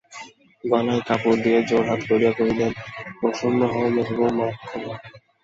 গলায় 0.63 1.01
কাপড় 1.07 1.37
দিয়া 1.43 1.59
জোড়হাত 1.69 2.01
করিয়া 2.09 2.31
কহিলেন, 2.37 2.71
প্রসন্ন 3.19 3.59
হও 3.71 3.85
মেজোবউ, 3.95 4.27
মাপ 4.37 4.55
করো। 4.63 4.91